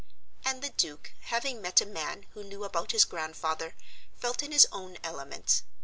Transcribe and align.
And 0.43 0.63
the 0.63 0.71
Duke, 0.71 1.11
having 1.25 1.61
met 1.61 1.79
a 1.79 1.85
man 1.85 2.23
who 2.33 2.43
knew 2.43 2.63
about 2.63 2.91
his 2.91 3.05
grandfather, 3.05 3.75
felt 4.15 4.41
in 4.41 4.51
his 4.51 4.65
own 4.71 4.97
element. 5.03 5.61